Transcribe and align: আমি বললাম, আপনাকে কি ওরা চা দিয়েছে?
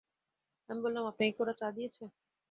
আমি 0.69 0.79
বললাম, 0.85 1.03
আপনাকে 1.05 1.31
কি 1.31 1.39
ওরা 1.41 1.53
চা 1.53 1.67
দিয়েছে? 1.71 2.03